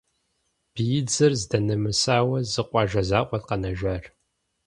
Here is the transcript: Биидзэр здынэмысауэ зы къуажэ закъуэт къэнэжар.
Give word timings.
Биидзэр 0.73 1.33
здынэмысауэ 1.41 2.39
зы 2.51 2.63
къуажэ 2.69 3.01
закъуэт 3.09 3.43
къэнэжар. 3.49 4.03